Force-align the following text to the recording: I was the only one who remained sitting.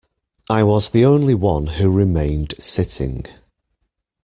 I 0.49 0.63
was 0.63 0.89
the 0.89 1.05
only 1.05 1.35
one 1.35 1.67
who 1.77 1.91
remained 1.91 2.55
sitting. 2.57 3.27